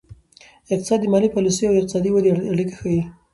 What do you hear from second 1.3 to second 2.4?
پالیسیو او اقتصادي ودې